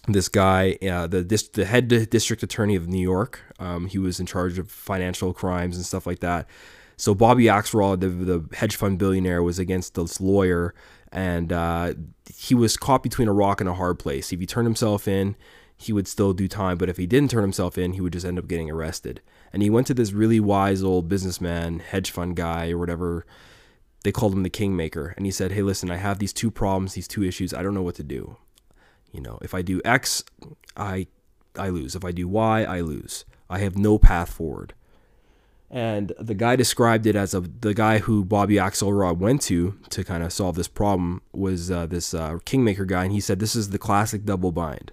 this 0.07 0.29
guy, 0.29 0.79
uh, 0.83 1.07
the 1.07 1.23
the 1.53 1.65
head 1.65 1.89
district 1.89 2.43
attorney 2.43 2.77
of 2.77 2.89
New 2.89 3.01
York. 3.01 3.41
Um, 3.59 3.87
he 3.87 3.99
was 3.99 4.21
in 4.21 4.27
charge 4.27 4.59
of 4.59 4.71
financial 4.71 5.33
crimes 5.33 5.77
and 5.77 5.85
stuff 5.85 6.07
like 6.07 6.21
that. 6.21 6.49
So 6.97 7.15
Bobby 7.15 7.45
Axelrod, 7.45 8.01
the, 8.01 8.09
the 8.09 8.57
hedge 8.57 8.77
fund 8.77 8.99
billionaire, 8.99 9.43
was 9.43 9.59
against 9.59 9.95
this 9.95 10.21
lawyer, 10.21 10.75
and 11.11 11.53
uh, 11.53 11.95
he 12.33 12.55
was 12.55 12.77
caught 12.77 13.03
between 13.03 13.29
a 13.29 13.33
rock 13.33 13.61
and 13.61 13.69
a 13.69 13.75
hard 13.75 13.99
place. 13.99 14.33
If 14.33 14.41
he 14.41 14.47
turned 14.47 14.67
himself 14.67 15.09
in, 15.09 15.35
he 15.77 15.93
would 15.93 16.07
still 16.07 16.33
do 16.33 16.47
time, 16.47 16.79
but 16.79 16.89
if 16.89 16.97
he 16.97 17.07
didn't 17.07 17.31
turn 17.31 17.43
himself 17.43 17.77
in, 17.77 17.95
he 17.95 18.01
would 18.01 18.13
just 18.13 18.27
end 18.27 18.39
up 18.39 18.47
getting 18.47 18.71
arrested. 18.71 19.21
And 19.53 19.63
he 19.63 19.71
went 19.71 19.87
to 19.89 19.95
this 19.95 20.13
really 20.13 20.39
wise 20.39 20.83
old 20.83 21.09
businessman, 21.09 21.81
hedge 21.81 22.11
fund 22.11 22.37
guy, 22.37 22.71
or 22.71 22.79
whatever. 22.79 23.27
They 24.05 24.13
called 24.13 24.35
him 24.35 24.43
the 24.43 24.51
kingmaker, 24.51 25.15
and 25.17 25.27
he 25.27 25.33
said, 25.33 25.53
"Hey, 25.53 25.63
listen, 25.63 25.91
I 25.91 25.97
have 25.97 26.19
these 26.19 26.33
two 26.33 26.51
problems, 26.51 26.95
these 26.95 27.09
two 27.09 27.25
issues. 27.25 27.53
I 27.55 27.63
don't 27.63 27.75
know 27.75 27.83
what 27.83 27.95
to 27.97 28.05
do. 28.05 28.37
You 29.15 29.21
know, 29.21 29.39
if 29.41 29.55
I 29.55 29.63
do 29.63 29.81
X, 29.85 30.25
I 30.77 31.07
I 31.57 31.69
lose. 31.69 31.95
If 31.95 32.05
I 32.05 32.11
do 32.11 32.27
Y, 32.27 32.65
I 32.65 32.81
lose. 32.81 33.25
I 33.49 33.61
have 33.61 33.79
no 33.79 33.97
path 33.97 34.31
forward." 34.33 34.75
And 35.71 36.13
the 36.19 36.35
guy 36.35 36.57
described 36.57 37.07
it 37.07 37.17
as 37.17 37.33
a 37.33 37.41
the 37.41 37.75
guy 37.75 37.99
who 37.99 38.25
Bobby 38.25 38.57
Axelrod 38.57 39.19
went 39.19 39.41
to 39.43 39.79
to 39.91 40.05
kind 40.05 40.23
of 40.25 40.33
solve 40.33 40.57
this 40.57 40.69
problem 40.69 41.23
was 41.33 41.71
uh, 41.71 41.87
this 41.87 42.13
uh, 42.13 42.39
kingmaker 42.45 42.85
guy, 42.85 43.05
and 43.05 43.13
he 43.13 43.21
said 43.21 43.39
this 43.39 43.57
is 43.57 43.71
the 43.71 43.79
classic 43.79 44.25
double 44.25 44.53
bind. 44.53 44.93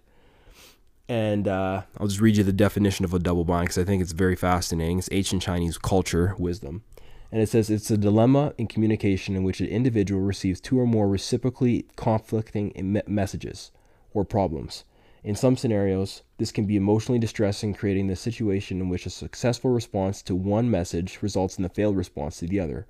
And 1.10 1.48
uh, 1.48 1.82
I'll 1.98 2.08
just 2.08 2.22
read 2.22 2.38
you 2.38 2.44
the 2.44 2.54
definition 2.54 3.04
of 3.04 3.14
a 3.14 3.20
double 3.20 3.44
bind 3.44 3.66
because 3.66 3.78
I 3.80 3.84
think 3.84 4.02
it's 4.02 4.14
very 4.14 4.36
fascinating. 4.36 5.00
It's 5.00 5.10
ancient 5.12 5.42
Chinese 5.42 5.78
culture 5.78 6.36
wisdom. 6.38 6.84
And 7.32 7.42
it 7.42 7.50
says 7.50 7.70
it's 7.70 7.92
a 7.92 7.98
dilemma 7.98 8.54
in 8.58 8.68
communication 8.68 9.36
in 9.36 9.44
which 9.44 9.62
an 9.62 9.68
individual 9.68 10.22
receives 10.22 10.62
two 10.62 10.80
or 10.80 10.86
more 10.86 11.08
reciprocally 11.08 11.86
conflicting 11.96 13.02
messages 13.08 13.72
or 14.14 14.26
problems. 14.26 14.84
In 15.24 15.36
some 15.36 15.56
scenarios, 15.56 16.24
this 16.38 16.52
can 16.52 16.66
be 16.66 16.76
emotionally 16.76 17.20
distressing, 17.20 17.74
creating 17.74 18.08
the 18.08 18.16
situation 18.16 18.82
in 18.82 18.90
which 18.90 19.06
a 19.06 19.12
successful 19.12 19.70
response 19.70 20.22
to 20.24 20.36
one 20.36 20.70
message 20.72 21.20
results 21.22 21.60
in 21.60 21.66
a 21.66 21.70
failed 21.70 21.96
response 21.96 22.40
to 22.40 22.48
the 22.48 22.60
other. 22.60 22.88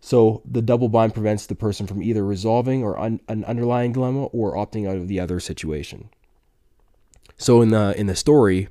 So 0.00 0.42
the 0.44 0.60
double 0.60 0.90
bind 0.90 1.14
prevents 1.14 1.46
the 1.46 1.54
person 1.54 1.86
from 1.86 2.02
either 2.02 2.26
resolving 2.26 2.84
or 2.84 2.98
un- 2.98 3.20
an 3.26 3.42
underlying 3.44 3.92
dilemma 3.92 4.24
or 4.26 4.54
opting 4.54 4.86
out 4.86 4.96
of 4.96 5.08
the 5.08 5.18
other 5.18 5.40
situation. 5.40 6.10
So 7.38 7.62
in 7.62 7.70
the 7.70 7.98
in 7.98 8.06
the 8.06 8.14
story, 8.14 8.68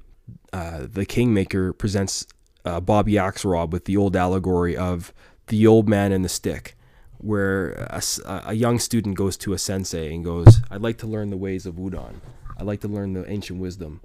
uh, 0.53 0.85
the 0.87 1.07
kingmaker 1.07 1.73
presents 1.73 2.27
uh, 2.65 2.79
Bobby 2.79 3.13
Axelrod 3.13 3.71
with 3.71 3.85
the 3.85 3.97
old 3.97 4.15
allegory 4.15 4.77
of 4.77 5.11
the 5.47 5.65
old 5.65 5.89
man 5.89 6.11
and 6.11 6.23
the 6.23 6.29
stick 6.29 6.77
where 7.23 7.71
a, 7.89 8.01
a, 8.47 8.53
young 8.53 8.79
student 8.79 9.15
goes 9.15 9.37
to 9.37 9.53
a 9.53 9.57
sensei 9.57 10.13
and 10.13 10.25
goes, 10.25 10.59
"I'd 10.69 10.81
like 10.81 10.97
to 10.99 11.07
learn 11.07 11.29
the 11.29 11.37
ways 11.37 11.65
of 11.65 11.75
Wudang. 11.75 12.15
I'd 12.57 12.65
like 12.65 12.81
to 12.81 12.87
learn 12.87 13.13
the 13.13 13.29
ancient 13.29 13.59
wisdom." 13.59 14.01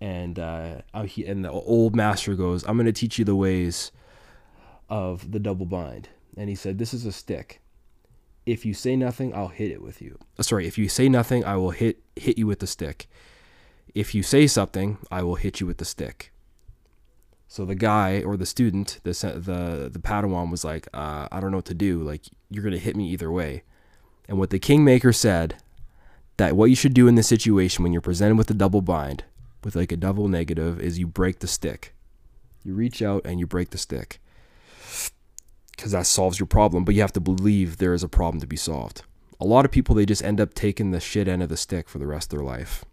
And 0.00 0.38
uh, 0.38 0.82
he, 1.04 1.24
and 1.24 1.44
the 1.44 1.50
old 1.50 1.96
master 1.96 2.34
goes, 2.34 2.62
"I'm 2.64 2.76
going 2.76 2.86
to 2.86 2.92
teach 2.92 3.18
you 3.18 3.24
the 3.24 3.36
ways 3.36 3.90
of 4.90 5.32
the 5.32 5.40
double 5.40 5.66
bind." 5.66 6.10
And 6.36 6.48
he 6.48 6.54
said, 6.54 6.78
"This 6.78 6.92
is 6.92 7.06
a 7.06 7.12
stick. 7.12 7.60
If 8.44 8.66
you 8.66 8.74
say 8.74 8.96
nothing, 8.96 9.34
I'll 9.34 9.48
hit 9.48 9.70
it 9.70 9.80
with 9.80 10.02
you. 10.02 10.18
Uh, 10.38 10.42
sorry, 10.42 10.66
if 10.66 10.76
you 10.76 10.88
say 10.88 11.08
nothing, 11.08 11.44
I 11.44 11.56
will 11.56 11.70
hit 11.70 12.02
hit 12.16 12.36
you 12.36 12.46
with 12.46 12.58
the 12.58 12.66
stick. 12.66 13.08
If 13.94 14.14
you 14.14 14.22
say 14.22 14.46
something, 14.46 14.98
I 15.10 15.22
will 15.22 15.36
hit 15.36 15.60
you 15.60 15.66
with 15.66 15.78
the 15.78 15.86
stick." 15.86 16.32
So 17.52 17.66
the 17.66 17.74
guy 17.74 18.22
or 18.22 18.38
the 18.38 18.46
student, 18.46 18.98
the 19.02 19.10
the 19.10 19.90
the 19.92 19.98
Padawan 19.98 20.50
was 20.50 20.64
like, 20.64 20.88
uh, 20.94 21.28
I 21.30 21.38
don't 21.38 21.50
know 21.50 21.58
what 21.58 21.66
to 21.66 21.74
do. 21.74 22.02
Like 22.02 22.22
you're 22.48 22.64
gonna 22.64 22.78
hit 22.78 22.96
me 22.96 23.10
either 23.10 23.30
way. 23.30 23.62
And 24.26 24.38
what 24.38 24.48
the 24.48 24.58
Kingmaker 24.58 25.12
said, 25.12 25.56
that 26.38 26.56
what 26.56 26.70
you 26.70 26.76
should 26.76 26.94
do 26.94 27.08
in 27.08 27.14
this 27.14 27.28
situation 27.28 27.82
when 27.82 27.92
you're 27.92 28.00
presented 28.00 28.38
with 28.38 28.48
a 28.48 28.54
double 28.54 28.80
bind, 28.80 29.24
with 29.62 29.76
like 29.76 29.92
a 29.92 29.98
double 29.98 30.28
negative, 30.28 30.80
is 30.80 30.98
you 30.98 31.06
break 31.06 31.40
the 31.40 31.46
stick. 31.46 31.94
You 32.64 32.72
reach 32.72 33.02
out 33.02 33.20
and 33.26 33.38
you 33.38 33.46
break 33.46 33.68
the 33.68 33.76
stick, 33.76 34.18
because 35.76 35.92
that 35.92 36.06
solves 36.06 36.40
your 36.40 36.46
problem. 36.46 36.86
But 36.86 36.94
you 36.94 37.02
have 37.02 37.12
to 37.12 37.20
believe 37.20 37.76
there 37.76 37.92
is 37.92 38.02
a 38.02 38.08
problem 38.08 38.40
to 38.40 38.46
be 38.46 38.56
solved. 38.56 39.02
A 39.38 39.44
lot 39.44 39.66
of 39.66 39.70
people 39.70 39.94
they 39.94 40.06
just 40.06 40.24
end 40.24 40.40
up 40.40 40.54
taking 40.54 40.90
the 40.90 41.00
shit 41.00 41.28
end 41.28 41.42
of 41.42 41.50
the 41.50 41.58
stick 41.58 41.90
for 41.90 41.98
the 41.98 42.06
rest 42.06 42.32
of 42.32 42.38
their 42.38 42.46
life. 42.46 42.86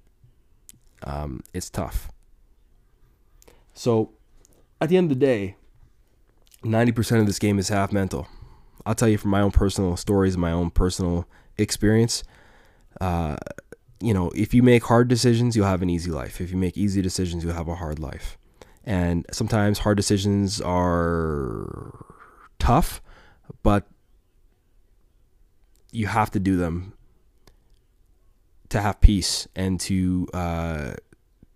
Um, 1.03 1.43
it's 1.53 1.69
tough. 1.69 2.11
So 3.73 4.11
at 4.81 4.89
the 4.89 4.97
end 4.97 5.11
of 5.11 5.19
the 5.19 5.25
day, 5.25 5.55
90% 6.63 7.19
of 7.19 7.25
this 7.25 7.39
game 7.39 7.59
is 7.59 7.69
half 7.69 7.91
mental. 7.91 8.27
I'll 8.85 8.95
tell 8.95 9.09
you 9.09 9.17
from 9.17 9.31
my 9.31 9.41
own 9.41 9.51
personal 9.51 9.97
stories, 9.97 10.37
my 10.37 10.51
own 10.51 10.71
personal 10.71 11.27
experience. 11.57 12.23
Uh, 12.99 13.37
you 14.01 14.13
know, 14.13 14.29
if 14.35 14.53
you 14.53 14.63
make 14.63 14.83
hard 14.85 15.07
decisions, 15.07 15.55
you'll 15.55 15.65
have 15.65 15.81
an 15.81 15.89
easy 15.89 16.11
life. 16.11 16.39
If 16.39 16.51
you 16.51 16.57
make 16.57 16.77
easy 16.77 17.01
decisions, 17.01 17.43
you'll 17.43 17.53
have 17.53 17.67
a 17.67 17.75
hard 17.75 17.99
life. 17.99 18.37
And 18.85 19.25
sometimes 19.31 19.79
hard 19.79 19.97
decisions 19.97 20.61
are 20.61 22.05
tough, 22.57 23.01
but 23.61 23.85
you 25.91 26.07
have 26.07 26.31
to 26.31 26.39
do 26.39 26.55
them 26.57 26.93
to 28.69 28.81
have 28.81 29.01
peace 29.01 29.47
and 29.55 29.79
to 29.81 30.27
uh, 30.33 30.93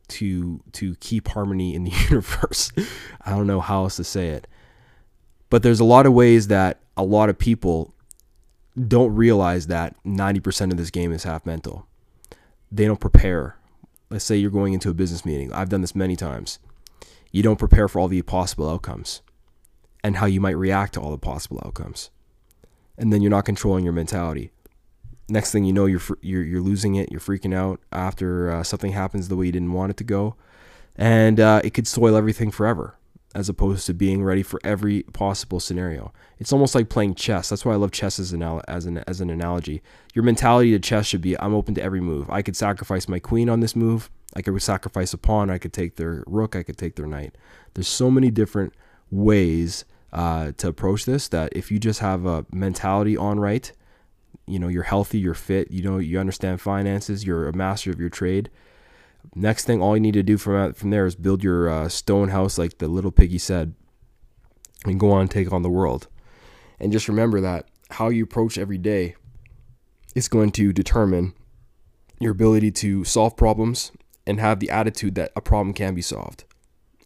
to 0.09 0.61
to 0.73 0.95
keep 0.95 1.29
harmony 1.29 1.75
in 1.75 1.83
the 1.83 1.91
universe. 2.09 2.71
I 3.21 3.31
don't 3.31 3.47
know 3.47 3.61
how 3.61 3.83
else 3.83 3.95
to 3.97 4.03
say 4.03 4.29
it. 4.29 4.47
But 5.49 5.63
there's 5.63 5.79
a 5.79 5.85
lot 5.85 6.05
of 6.05 6.13
ways 6.13 6.47
that 6.47 6.79
a 6.97 7.03
lot 7.03 7.29
of 7.29 7.37
people 7.37 7.93
don't 8.87 9.13
realize 9.13 9.67
that 9.67 9.95
90% 10.03 10.71
of 10.71 10.77
this 10.77 10.89
game 10.89 11.11
is 11.11 11.23
half 11.23 11.45
mental. 11.45 11.85
They 12.71 12.85
don't 12.85 12.99
prepare. 12.99 13.57
Let's 14.09 14.25
say 14.25 14.35
you're 14.35 14.49
going 14.49 14.73
into 14.73 14.89
a 14.89 14.95
business 14.95 15.25
meeting. 15.25 15.53
I've 15.53 15.69
done 15.69 15.81
this 15.81 15.93
many 15.93 16.15
times. 16.15 16.57
You 17.31 17.43
don't 17.43 17.59
prepare 17.59 17.87
for 17.87 17.99
all 17.99 18.07
the 18.07 18.21
possible 18.23 18.67
outcomes 18.67 19.21
and 20.03 20.17
how 20.17 20.25
you 20.25 20.41
might 20.41 20.57
react 20.57 20.93
to 20.95 21.01
all 21.01 21.11
the 21.11 21.17
possible 21.19 21.61
outcomes. 21.63 22.09
And 22.97 23.13
then 23.13 23.21
you're 23.21 23.31
not 23.31 23.45
controlling 23.45 23.83
your 23.83 23.93
mentality 23.93 24.52
next 25.33 25.51
thing 25.51 25.65
you 25.65 25.73
know, 25.73 25.85
you're 25.85 26.01
you're 26.21 26.43
you're 26.43 26.61
losing 26.61 26.95
it. 26.95 27.11
You're 27.11 27.19
freaking 27.19 27.53
out 27.53 27.81
after 27.91 28.51
uh, 28.51 28.63
something 28.63 28.93
happens 28.93 29.27
the 29.27 29.35
way 29.35 29.47
you 29.47 29.51
didn't 29.51 29.73
want 29.73 29.89
it 29.89 29.97
to 29.97 30.03
go, 30.03 30.35
and 30.95 31.39
uh, 31.39 31.61
it 31.63 31.73
could 31.73 31.87
spoil 31.87 32.15
everything 32.15 32.51
forever. 32.51 32.95
As 33.35 33.49
opposed 33.49 33.87
to 33.87 33.95
being 33.95 34.23
ready 34.23 34.43
for 34.43 34.59
every 34.63 35.01
possible 35.11 35.59
scenario, 35.59 36.13
it's 36.37 36.53
almost 36.53 36.75
like 36.75 36.87
playing 36.87 37.15
chess. 37.15 37.49
That's 37.49 37.65
why 37.65 37.73
I 37.73 37.77
love 37.77 37.89
chess 37.89 38.19
as 38.19 38.31
an 38.31 38.43
as 38.67 38.85
an 38.85 38.99
as 39.07 39.21
an 39.21 39.31
analogy. 39.31 39.81
Your 40.13 40.23
mentality 40.23 40.69
to 40.69 40.79
chess 40.79 41.07
should 41.07 41.21
be: 41.21 41.37
I'm 41.39 41.55
open 41.55 41.73
to 41.73 41.81
every 41.81 41.99
move. 41.99 42.29
I 42.29 42.43
could 42.43 42.55
sacrifice 42.55 43.07
my 43.07 43.17
queen 43.17 43.49
on 43.49 43.59
this 43.59 43.75
move. 43.75 44.11
I 44.35 44.43
could 44.43 44.61
sacrifice 44.61 45.13
a 45.13 45.17
pawn. 45.17 45.49
I 45.49 45.57
could 45.57 45.73
take 45.73 45.95
their 45.95 46.23
rook. 46.27 46.55
I 46.55 46.61
could 46.61 46.77
take 46.77 46.95
their 46.95 47.07
knight. 47.07 47.35
There's 47.73 47.87
so 47.87 48.11
many 48.11 48.29
different 48.29 48.73
ways 49.09 49.83
uh, 50.11 50.51
to 50.57 50.67
approach 50.67 51.05
this 51.05 51.27
that 51.29 51.51
if 51.53 51.71
you 51.71 51.79
just 51.79 52.01
have 52.01 52.27
a 52.27 52.45
mentality 52.51 53.17
on 53.17 53.39
right, 53.39 53.71
you 54.45 54.59
know 54.59 54.67
you're 54.67 54.83
healthy 54.83 55.19
you're 55.19 55.33
fit 55.33 55.71
you 55.71 55.81
know 55.81 55.97
you 55.97 56.19
understand 56.19 56.59
finances 56.59 57.25
you're 57.25 57.47
a 57.47 57.55
master 57.55 57.91
of 57.91 57.99
your 57.99 58.09
trade. 58.09 58.49
Next 59.35 59.65
thing 59.65 59.81
all 59.81 59.95
you 59.95 60.01
need 60.01 60.15
to 60.15 60.23
do 60.23 60.37
from 60.37 60.73
from 60.73 60.89
there 60.89 61.05
is 61.05 61.15
build 61.15 61.43
your 61.43 61.69
uh, 61.69 61.89
stone 61.89 62.29
house 62.29 62.57
like 62.57 62.77
the 62.77 62.87
little 62.87 63.11
piggy 63.11 63.37
said 63.37 63.73
and 64.85 64.99
go 64.99 65.11
on 65.11 65.21
and 65.21 65.31
take 65.31 65.51
on 65.51 65.61
the 65.61 65.69
world. 65.69 66.07
And 66.79 66.91
just 66.91 67.07
remember 67.07 67.39
that 67.41 67.67
how 67.91 68.09
you 68.09 68.23
approach 68.23 68.57
every 68.57 68.77
day 68.77 69.15
is 70.15 70.27
going 70.27 70.51
to 70.51 70.73
determine 70.73 71.33
your 72.19 72.31
ability 72.31 72.71
to 72.71 73.03
solve 73.03 73.37
problems 73.37 73.91
and 74.25 74.39
have 74.39 74.59
the 74.59 74.69
attitude 74.69 75.15
that 75.15 75.31
a 75.35 75.41
problem 75.41 75.73
can 75.73 75.95
be 75.95 76.01
solved. 76.01 76.45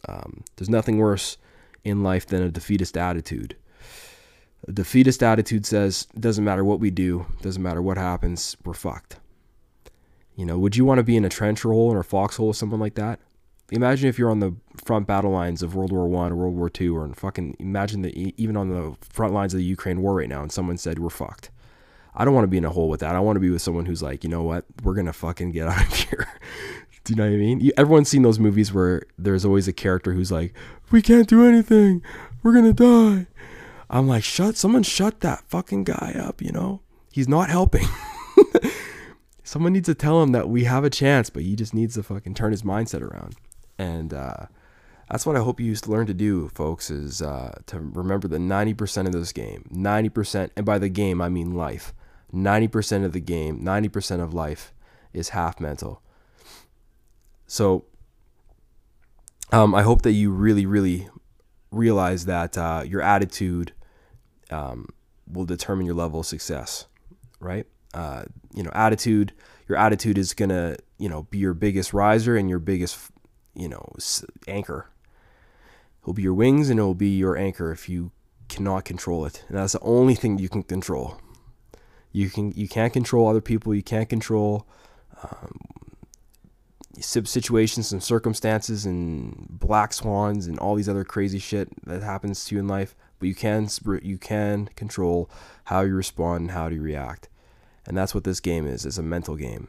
Um, 0.08 0.44
there's 0.56 0.68
nothing 0.68 0.98
worse 0.98 1.36
in 1.84 2.02
life 2.02 2.26
than 2.26 2.42
a 2.42 2.50
defeatist 2.50 2.96
attitude 2.96 3.56
defeatist 4.72 5.22
attitude 5.22 5.66
says, 5.66 6.06
doesn't 6.18 6.44
matter 6.44 6.64
what 6.64 6.80
we 6.80 6.90
do, 6.90 7.26
doesn't 7.42 7.62
matter 7.62 7.82
what 7.82 7.96
happens, 7.96 8.56
we're 8.64 8.74
fucked. 8.74 9.18
You 10.36 10.46
know, 10.46 10.58
would 10.58 10.76
you 10.76 10.84
want 10.84 10.98
to 10.98 11.04
be 11.04 11.16
in 11.16 11.24
a 11.24 11.28
trench 11.28 11.62
hole 11.62 11.92
or 11.92 12.00
a 12.00 12.04
foxhole 12.04 12.48
or 12.48 12.54
something 12.54 12.78
like 12.78 12.94
that? 12.94 13.18
Imagine 13.70 14.08
if 14.08 14.18
you're 14.18 14.30
on 14.30 14.40
the 14.40 14.54
front 14.84 15.06
battle 15.06 15.30
lines 15.30 15.62
of 15.62 15.74
World 15.74 15.92
War 15.92 16.06
One 16.08 16.32
or 16.32 16.36
World 16.36 16.56
War 16.56 16.70
Two, 16.70 16.96
or 16.96 17.04
in 17.04 17.12
fucking 17.12 17.56
imagine 17.58 18.02
that 18.02 18.16
even 18.16 18.56
on 18.56 18.68
the 18.70 18.96
front 19.00 19.34
lines 19.34 19.52
of 19.52 19.58
the 19.58 19.64
Ukraine 19.64 20.00
war 20.00 20.14
right 20.14 20.28
now, 20.28 20.40
and 20.40 20.50
someone 20.50 20.78
said 20.78 20.98
we're 20.98 21.10
fucked. 21.10 21.50
I 22.14 22.24
don't 22.24 22.34
want 22.34 22.44
to 22.44 22.48
be 22.48 22.56
in 22.56 22.64
a 22.64 22.70
hole 22.70 22.88
with 22.88 23.00
that. 23.00 23.14
I 23.14 23.20
want 23.20 23.36
to 23.36 23.40
be 23.40 23.50
with 23.50 23.60
someone 23.60 23.84
who's 23.84 24.02
like, 24.02 24.24
you 24.24 24.30
know 24.30 24.42
what, 24.42 24.64
we're 24.82 24.94
gonna 24.94 25.12
fucking 25.12 25.50
get 25.52 25.68
out 25.68 25.86
of 25.86 25.92
here. 25.92 26.28
do 27.04 27.12
you 27.12 27.16
know 27.16 27.24
what 27.24 27.34
I 27.34 27.36
mean? 27.36 27.70
everyone's 27.76 28.08
seen 28.08 28.22
those 28.22 28.38
movies 28.38 28.72
where 28.72 29.02
there's 29.18 29.44
always 29.44 29.68
a 29.68 29.72
character 29.72 30.12
who's 30.12 30.32
like, 30.32 30.54
we 30.90 31.02
can't 31.02 31.28
do 31.28 31.44
anything, 31.46 32.02
we're 32.42 32.54
gonna 32.54 32.72
die. 32.72 33.26
I'm 33.90 34.06
like, 34.06 34.24
shut, 34.24 34.56
someone 34.56 34.82
shut 34.82 35.20
that 35.20 35.44
fucking 35.48 35.84
guy 35.84 36.14
up, 36.18 36.42
you 36.42 36.52
know? 36.52 36.82
He's 37.10 37.28
not 37.28 37.48
helping. 37.48 37.86
someone 39.42 39.72
needs 39.72 39.86
to 39.86 39.94
tell 39.94 40.22
him 40.22 40.32
that 40.32 40.48
we 40.48 40.64
have 40.64 40.84
a 40.84 40.90
chance, 40.90 41.30
but 41.30 41.42
he 41.42 41.56
just 41.56 41.72
needs 41.72 41.94
to 41.94 42.02
fucking 42.02 42.34
turn 42.34 42.52
his 42.52 42.62
mindset 42.62 43.00
around. 43.00 43.34
And 43.78 44.12
uh, 44.12 44.46
that's 45.10 45.24
what 45.24 45.36
I 45.36 45.40
hope 45.40 45.58
you 45.58 45.66
used 45.66 45.84
to 45.84 45.90
learn 45.90 46.06
to 46.06 46.14
do, 46.14 46.48
folks, 46.48 46.90
is 46.90 47.22
uh, 47.22 47.58
to 47.66 47.80
remember 47.80 48.28
the 48.28 48.38
90% 48.38 49.06
of 49.06 49.12
this 49.12 49.32
game. 49.32 49.68
90%, 49.72 50.50
and 50.56 50.66
by 50.66 50.78
the 50.78 50.90
game, 50.90 51.22
I 51.22 51.30
mean 51.30 51.54
life. 51.54 51.94
90% 52.32 53.04
of 53.04 53.12
the 53.12 53.20
game, 53.20 53.60
90% 53.64 54.22
of 54.22 54.34
life 54.34 54.74
is 55.14 55.30
half 55.30 55.58
mental. 55.60 56.02
So 57.46 57.86
um, 59.50 59.74
I 59.74 59.82
hope 59.82 60.02
that 60.02 60.12
you 60.12 60.30
really, 60.30 60.66
really 60.66 61.08
realize 61.70 62.26
that 62.26 62.58
uh, 62.58 62.82
your 62.86 63.00
attitude 63.00 63.72
um, 64.50 64.88
will 65.30 65.44
determine 65.44 65.86
your 65.86 65.94
level 65.94 66.20
of 66.20 66.26
success, 66.26 66.86
right? 67.40 67.66
Uh, 67.94 68.24
you 68.54 68.62
know, 68.62 68.70
attitude. 68.72 69.32
Your 69.68 69.78
attitude 69.78 70.18
is 70.18 70.32
gonna, 70.34 70.76
you 70.98 71.08
know, 71.08 71.24
be 71.24 71.38
your 71.38 71.54
biggest 71.54 71.92
riser 71.92 72.36
and 72.36 72.48
your 72.48 72.58
biggest, 72.58 72.98
you 73.54 73.68
know, 73.68 73.94
anchor. 74.46 74.86
It'll 76.02 76.14
be 76.14 76.22
your 76.22 76.34
wings 76.34 76.70
and 76.70 76.78
it'll 76.78 76.94
be 76.94 77.16
your 77.16 77.36
anchor 77.36 77.70
if 77.70 77.88
you 77.88 78.12
cannot 78.48 78.84
control 78.84 79.26
it. 79.26 79.44
And 79.48 79.58
that's 79.58 79.74
the 79.74 79.80
only 79.80 80.14
thing 80.14 80.38
you 80.38 80.48
can 80.48 80.62
control. 80.62 81.20
You 82.12 82.30
can 82.30 82.52
you 82.52 82.68
can't 82.68 82.92
control 82.92 83.28
other 83.28 83.42
people. 83.42 83.74
You 83.74 83.82
can't 83.82 84.08
control 84.08 84.66
um, 85.22 85.60
situations 87.00 87.92
and 87.92 88.02
circumstances 88.02 88.86
and 88.86 89.46
black 89.50 89.92
swans 89.92 90.46
and 90.46 90.58
all 90.58 90.74
these 90.74 90.88
other 90.88 91.04
crazy 91.04 91.38
shit 91.38 91.68
that 91.86 92.02
happens 92.02 92.44
to 92.46 92.54
you 92.54 92.60
in 92.60 92.68
life. 92.68 92.94
But 93.18 93.28
you 93.28 93.34
can 93.34 93.68
you 94.02 94.18
can 94.18 94.68
control 94.76 95.30
how 95.64 95.80
you 95.82 95.94
respond 95.94 96.40
and 96.42 96.50
how 96.52 96.68
you 96.68 96.80
react, 96.80 97.28
and 97.86 97.96
that's 97.96 98.14
what 98.14 98.24
this 98.24 98.40
game 98.40 98.66
is. 98.66 98.86
It's 98.86 98.98
a 98.98 99.02
mental 99.02 99.36
game. 99.36 99.68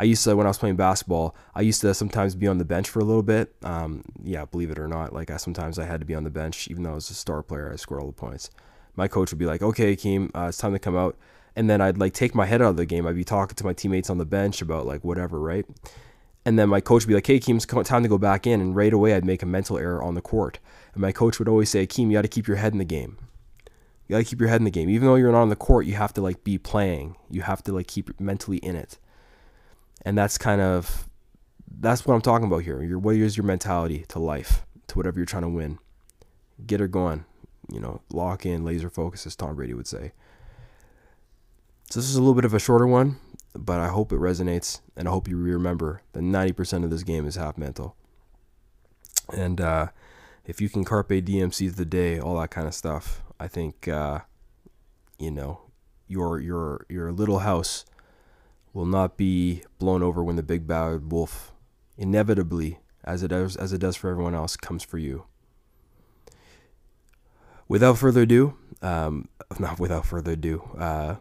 I 0.00 0.04
used 0.04 0.24
to 0.24 0.34
when 0.34 0.46
I 0.46 0.50
was 0.50 0.56
playing 0.56 0.76
basketball, 0.76 1.36
I 1.54 1.60
used 1.60 1.82
to 1.82 1.92
sometimes 1.92 2.34
be 2.34 2.48
on 2.48 2.56
the 2.56 2.64
bench 2.64 2.88
for 2.88 3.00
a 3.00 3.04
little 3.04 3.22
bit. 3.22 3.54
Um, 3.62 4.02
yeah, 4.22 4.46
believe 4.46 4.70
it 4.70 4.78
or 4.78 4.88
not, 4.88 5.12
like 5.12 5.30
I 5.30 5.36
sometimes 5.36 5.78
I 5.78 5.84
had 5.84 6.00
to 6.00 6.06
be 6.06 6.14
on 6.14 6.24
the 6.24 6.30
bench, 6.30 6.68
even 6.68 6.82
though 6.82 6.92
I 6.92 6.94
was 6.94 7.10
a 7.10 7.14
star 7.14 7.42
player. 7.42 7.70
I 7.70 7.76
scored 7.76 8.00
all 8.00 8.06
the 8.06 8.12
points. 8.14 8.50
My 8.96 9.08
coach 9.08 9.30
would 9.30 9.38
be 9.38 9.46
like, 9.46 9.62
"Okay, 9.62 9.94
Keem, 9.94 10.30
uh, 10.34 10.46
it's 10.48 10.56
time 10.56 10.72
to 10.72 10.78
come 10.78 10.96
out," 10.96 11.16
and 11.54 11.68
then 11.68 11.82
I'd 11.82 11.98
like 11.98 12.14
take 12.14 12.34
my 12.34 12.46
head 12.46 12.62
out 12.62 12.70
of 12.70 12.76
the 12.76 12.86
game. 12.86 13.06
I'd 13.06 13.14
be 13.14 13.24
talking 13.24 13.56
to 13.56 13.64
my 13.64 13.74
teammates 13.74 14.08
on 14.08 14.16
the 14.16 14.24
bench 14.24 14.62
about 14.62 14.86
like 14.86 15.04
whatever, 15.04 15.38
right? 15.38 15.66
And 16.44 16.58
then 16.58 16.68
my 16.68 16.80
coach 16.80 17.02
would 17.02 17.08
be 17.08 17.14
like, 17.14 17.26
"Hey, 17.26 17.38
Keem, 17.38 17.56
it's 17.56 17.88
time 17.88 18.02
to 18.02 18.08
go 18.08 18.18
back 18.18 18.46
in," 18.46 18.60
and 18.60 18.74
right 18.74 18.92
away 18.92 19.14
I'd 19.14 19.24
make 19.24 19.42
a 19.42 19.46
mental 19.46 19.78
error 19.78 20.02
on 20.02 20.14
the 20.14 20.22
court. 20.22 20.58
And 20.94 21.02
my 21.02 21.12
coach 21.12 21.38
would 21.38 21.48
always 21.48 21.68
say, 21.68 21.86
"Keem, 21.86 22.06
you 22.06 22.14
got 22.14 22.22
to 22.22 22.28
keep 22.28 22.48
your 22.48 22.56
head 22.56 22.72
in 22.72 22.78
the 22.78 22.84
game." 22.84 23.18
You 24.08 24.14
gotta 24.14 24.24
keep 24.24 24.40
your 24.40 24.48
head 24.48 24.60
in 24.60 24.64
the 24.64 24.72
game. 24.72 24.90
Even 24.90 25.06
though 25.06 25.14
you're 25.14 25.30
not 25.30 25.42
on 25.42 25.50
the 25.50 25.54
court, 25.56 25.86
you 25.86 25.94
have 25.94 26.12
to 26.14 26.20
like 26.20 26.42
be 26.42 26.58
playing. 26.58 27.14
You 27.30 27.42
have 27.42 27.62
to 27.62 27.72
like 27.72 27.86
keep 27.86 28.18
mentally 28.18 28.56
in 28.56 28.74
it 28.74 28.98
and 30.02 30.16
that's 30.16 30.38
kind 30.38 30.60
of 30.60 31.08
that's 31.78 32.06
what 32.06 32.14
I'm 32.14 32.20
talking 32.20 32.46
about 32.46 32.62
here. 32.62 32.82
Your 32.82 32.98
what 32.98 33.16
is 33.16 33.36
your 33.36 33.44
mentality 33.44 34.04
to 34.08 34.18
life, 34.18 34.64
to 34.88 34.96
whatever 34.96 35.18
you're 35.18 35.26
trying 35.26 35.42
to 35.42 35.48
win. 35.48 35.78
Get 36.66 36.80
her 36.80 36.88
going. 36.88 37.24
You 37.72 37.80
know, 37.80 38.00
lock 38.12 38.44
in, 38.44 38.64
laser 38.64 38.90
focus, 38.90 39.26
as 39.26 39.36
Tom 39.36 39.54
Brady 39.54 39.74
would 39.74 39.86
say. 39.86 40.12
So 41.90 42.00
this 42.00 42.08
is 42.08 42.16
a 42.16 42.20
little 42.20 42.34
bit 42.34 42.44
of 42.44 42.54
a 42.54 42.58
shorter 42.58 42.86
one, 42.86 43.18
but 43.54 43.80
I 43.80 43.88
hope 43.88 44.12
it 44.12 44.18
resonates, 44.18 44.80
and 44.96 45.08
I 45.08 45.10
hope 45.10 45.28
you 45.28 45.36
remember 45.36 46.02
that 46.12 46.22
90% 46.22 46.84
of 46.84 46.90
this 46.90 47.02
game 47.02 47.26
is 47.26 47.36
half 47.36 47.58
mental. 47.58 47.96
And 49.32 49.60
uh, 49.60 49.88
if 50.46 50.60
you 50.60 50.68
can 50.68 50.84
carpe 50.84 51.12
seize 51.52 51.74
the 51.76 51.84
day, 51.84 52.18
all 52.18 52.38
that 52.40 52.50
kind 52.50 52.66
of 52.66 52.74
stuff, 52.74 53.22
I 53.38 53.48
think 53.48 53.88
uh, 53.88 54.20
you 55.18 55.30
know 55.30 55.60
your 56.08 56.40
your 56.40 56.84
your 56.88 57.12
little 57.12 57.40
house 57.40 57.84
will 58.72 58.86
not 58.86 59.16
be 59.16 59.62
blown 59.78 60.02
over 60.02 60.24
when 60.24 60.36
the 60.36 60.42
big 60.42 60.66
bad 60.66 61.12
wolf 61.12 61.52
inevitably 61.96 62.80
as 63.04 63.22
it 63.22 63.28
does 63.28 63.56
as 63.56 63.72
it 63.72 63.78
does 63.78 63.96
for 63.96 64.10
everyone 64.10 64.34
else 64.34 64.56
comes 64.56 64.82
for 64.82 64.98
you 64.98 65.24
without 67.68 67.98
further 67.98 68.22
ado 68.22 68.56
um, 68.82 69.28
not 69.58 69.78
without 69.78 70.04
further 70.06 70.32
ado 70.32 70.62
uh, 70.78 71.16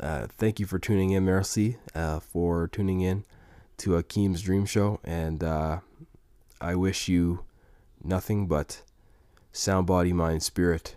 uh, 0.00 0.26
thank 0.36 0.60
you 0.60 0.66
for 0.66 0.78
tuning 0.78 1.10
in 1.10 1.24
merci 1.24 1.76
uh, 1.94 2.20
for 2.20 2.68
tuning 2.68 3.00
in 3.00 3.24
to 3.76 3.90
Akeem's 3.90 4.42
dream 4.42 4.64
show 4.66 5.00
and 5.04 5.42
uh, 5.42 5.80
I 6.60 6.74
wish 6.74 7.08
you 7.08 7.44
nothing 8.02 8.46
but 8.46 8.82
sound 9.52 9.86
body 9.86 10.12
mind 10.12 10.42
spirit 10.42 10.96